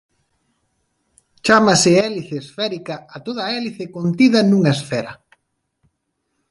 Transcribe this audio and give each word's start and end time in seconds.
Chámase 1.45 1.91
hélice 2.03 2.35
esférica 2.43 2.95
a 3.15 3.17
toda 3.25 3.43
hélice 3.53 3.85
contida 3.95 4.39
nunha 4.43 4.71
esfera. 4.77 5.13